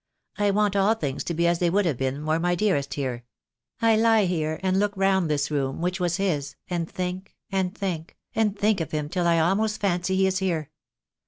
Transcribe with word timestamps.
I 0.39 0.49
want 0.49 0.75
all 0.75 0.95
things 0.95 1.23
to 1.25 1.35
be 1.35 1.45
as 1.45 1.59
they 1.59 1.69
would 1.69 1.85
have 1.85 1.99
been 1.99 2.25
were 2.25 2.39
my 2.39 2.55
dearest 2.55 2.95
here. 2.95 3.23
I 3.83 3.95
lie 3.95 4.25
here 4.25 4.59
and 4.63 4.79
look 4.79 4.93
round 4.95 5.29
this 5.29 5.51
room, 5.51 5.79
which 5.79 5.99
was 5.99 6.17
his, 6.17 6.55
and 6.67 6.89
think 6.89 7.35
and 7.51 7.77
think, 7.77 8.17
and 8.33 8.57
think 8.57 8.81
of 8.81 8.89
him 8.93 9.09
till 9.09 9.27
I 9.27 9.37
almost 9.37 9.79
fancy 9.79 10.15
he 10.15 10.25
is 10.25 10.39
here. 10.39 10.71